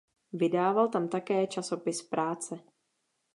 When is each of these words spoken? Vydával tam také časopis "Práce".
Vydával 0.33 0.87
tam 0.89 1.09
také 1.09 1.47
časopis 1.47 2.01
"Práce". 2.03 2.63